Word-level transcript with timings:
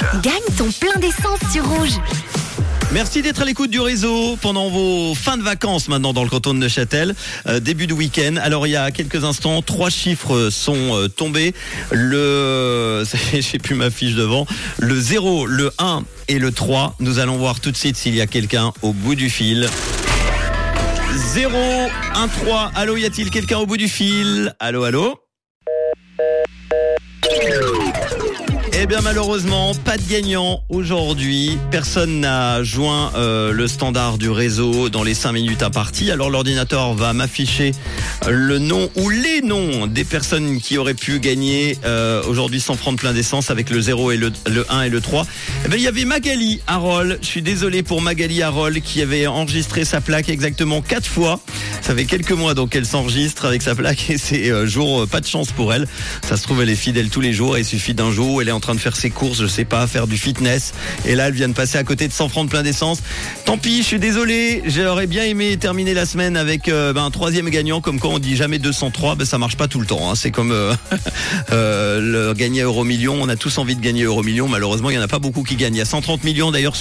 Rouge. 0.00 0.22
Gagne 0.22 0.56
ton 0.56 0.70
plein 0.70 0.98
d'essence 1.00 1.40
sur 1.52 1.66
Rouge. 1.66 2.00
Merci 2.92 3.20
d'être 3.20 3.42
à 3.42 3.44
l'écoute 3.44 3.70
du 3.70 3.80
réseau 3.80 4.36
pendant 4.40 4.68
vos 4.68 5.14
fins 5.14 5.36
de 5.36 5.42
vacances 5.42 5.88
maintenant 5.88 6.12
dans 6.12 6.22
le 6.22 6.30
canton 6.30 6.54
de 6.54 6.58
Neuchâtel, 6.58 7.14
euh, 7.46 7.60
début 7.60 7.86
de 7.86 7.94
week-end. 7.94 8.36
Alors 8.40 8.66
il 8.66 8.70
y 8.70 8.76
a 8.76 8.90
quelques 8.90 9.24
instants, 9.24 9.60
trois 9.60 9.90
chiffres 9.90 10.50
sont 10.50 10.94
euh, 10.94 11.08
tombés. 11.08 11.52
Le, 11.90 13.04
j'ai 13.32 13.58
plus 13.58 13.74
ma 13.74 13.90
fiche 13.90 14.14
devant, 14.14 14.46
le 14.78 14.98
0, 14.98 15.46
le 15.46 15.72
1 15.78 16.04
et 16.28 16.38
le 16.38 16.52
3. 16.52 16.96
Nous 17.00 17.18
allons 17.18 17.36
voir 17.36 17.60
tout 17.60 17.72
de 17.72 17.76
suite 17.76 17.96
s'il 17.96 18.14
y 18.14 18.20
a 18.20 18.26
quelqu'un 18.26 18.72
au 18.82 18.92
bout 18.92 19.14
du 19.14 19.30
fil. 19.30 19.68
0, 21.16 21.56
1, 22.14 22.28
3. 22.28 22.72
Allô, 22.74 22.96
y 22.96 23.04
a-t-il 23.04 23.30
quelqu'un 23.30 23.58
au 23.58 23.66
bout 23.66 23.76
du 23.76 23.88
fil? 23.88 24.54
Allô, 24.60 24.84
allô? 24.84 25.25
Eh 28.86 28.88
bien 28.88 29.00
malheureusement, 29.00 29.72
pas 29.84 29.96
de 29.96 30.08
gagnant 30.08 30.62
aujourd'hui. 30.68 31.58
Personne 31.72 32.20
n'a 32.20 32.62
joint 32.62 33.10
euh, 33.16 33.50
le 33.50 33.66
standard 33.66 34.16
du 34.16 34.30
réseau 34.30 34.90
dans 34.90 35.02
les 35.02 35.14
5 35.14 35.32
minutes 35.32 35.64
imparties. 35.64 36.12
Alors 36.12 36.30
l'ordinateur 36.30 36.94
va 36.94 37.12
m'afficher 37.12 37.72
le 38.28 38.60
nom 38.60 38.88
ou 38.94 39.10
les 39.10 39.42
noms 39.42 39.88
des 39.88 40.04
personnes 40.04 40.60
qui 40.60 40.78
auraient 40.78 40.94
pu 40.94 41.18
gagner 41.18 41.76
euh, 41.84 42.22
aujourd'hui 42.28 42.60
sans 42.60 42.76
prendre 42.76 42.96
plein 42.96 43.12
d'essence 43.12 43.50
avec 43.50 43.70
le 43.70 43.80
0 43.80 44.12
et 44.12 44.16
le, 44.16 44.30
le 44.48 44.64
1 44.70 44.82
et 44.82 44.88
le 44.88 45.00
3. 45.00 45.26
Eh 45.64 45.74
il 45.74 45.82
y 45.82 45.88
avait 45.88 46.04
Magali 46.04 46.60
Harold. 46.68 47.18
Je 47.22 47.26
suis 47.26 47.42
désolé 47.42 47.82
pour 47.82 48.00
Magali 48.00 48.40
Harold 48.40 48.80
qui 48.82 49.02
avait 49.02 49.26
enregistré 49.26 49.84
sa 49.84 50.00
plaque 50.00 50.28
exactement 50.28 50.80
4 50.80 51.04
fois. 51.06 51.40
Ça 51.86 51.94
fait 51.94 52.04
quelques 52.04 52.32
mois 52.32 52.54
donc 52.54 52.70
qu'elle 52.70 52.84
s'enregistre 52.84 53.44
avec 53.44 53.62
sa 53.62 53.76
plaque 53.76 54.10
et 54.10 54.18
c'est 54.18 54.50
euh, 54.50 54.66
jour 54.66 55.02
euh, 55.02 55.06
pas 55.06 55.20
de 55.20 55.26
chance 55.26 55.52
pour 55.52 55.72
elle. 55.72 55.86
Ça 56.26 56.36
se 56.36 56.42
trouve 56.42 56.60
elle 56.60 56.68
est 56.68 56.74
fidèle 56.74 57.10
tous 57.10 57.20
les 57.20 57.32
jours. 57.32 57.56
Il 57.56 57.64
suffit 57.64 57.94
d'un 57.94 58.10
jour 58.10 58.34
où 58.34 58.40
elle 58.40 58.48
est 58.48 58.52
en 58.52 58.58
train 58.58 58.74
de 58.74 58.80
faire 58.80 58.96
ses 58.96 59.08
courses, 59.08 59.40
je 59.40 59.46
sais 59.46 59.64
pas, 59.64 59.86
faire 59.86 60.08
du 60.08 60.16
fitness. 60.16 60.74
Et 61.04 61.14
là 61.14 61.28
elle 61.28 61.34
vient 61.34 61.48
de 61.48 61.54
passer 61.54 61.78
à 61.78 61.84
côté 61.84 62.08
de 62.08 62.12
100 62.12 62.28
francs 62.28 62.46
de 62.46 62.50
plein 62.50 62.64
d'essence. 62.64 63.02
Tant 63.44 63.56
pis, 63.56 63.82
je 63.82 63.86
suis 63.86 63.98
désolé. 64.00 64.64
J'aurais 64.66 65.06
bien 65.06 65.22
aimé 65.22 65.56
terminer 65.58 65.94
la 65.94 66.06
semaine 66.06 66.36
avec 66.36 66.68
euh, 66.68 66.92
ben, 66.92 67.04
un 67.04 67.12
troisième 67.12 67.48
gagnant. 67.50 67.80
Comme 67.80 68.00
quand 68.00 68.08
on 68.08 68.18
dit 68.18 68.34
jamais 68.34 68.58
203, 68.58 69.14
ben, 69.14 69.24
ça 69.24 69.38
marche 69.38 69.56
pas 69.56 69.68
tout 69.68 69.78
le 69.78 69.86
temps. 69.86 70.10
Hein. 70.10 70.16
C'est 70.16 70.32
comme 70.32 70.50
euh, 71.52 72.00
le 72.00 72.34
gagner 72.34 72.62
Euro 72.62 72.82
Million. 72.82 73.16
On 73.20 73.28
a 73.28 73.36
tous 73.36 73.58
envie 73.58 73.76
de 73.76 73.80
gagner 73.80 74.02
Euro 74.02 74.24
Million. 74.24 74.48
Malheureusement, 74.48 74.90
il 74.90 74.96
y 74.96 74.98
en 74.98 75.02
a 75.02 75.08
pas 75.08 75.20
beaucoup 75.20 75.44
qui 75.44 75.54
gagnent. 75.54 75.76
Il 75.76 75.78
y 75.78 75.82
a 75.82 75.84
130 75.84 76.24
millions 76.24 76.50
d'ailleurs. 76.50 76.74